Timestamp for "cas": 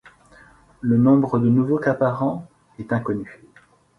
1.77-1.93